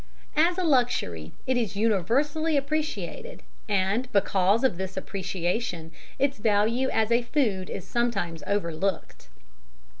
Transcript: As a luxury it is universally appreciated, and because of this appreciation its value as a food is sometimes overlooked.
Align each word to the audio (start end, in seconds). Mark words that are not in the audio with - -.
As 0.35 0.57
a 0.57 0.63
luxury 0.63 1.31
it 1.45 1.57
is 1.57 1.75
universally 1.75 2.57
appreciated, 2.57 3.43
and 3.69 4.11
because 4.11 4.63
of 4.63 4.77
this 4.77 4.97
appreciation 4.97 5.91
its 6.17 6.39
value 6.39 6.89
as 6.89 7.11
a 7.11 7.21
food 7.21 7.69
is 7.69 7.85
sometimes 7.85 8.41
overlooked. 8.47 9.27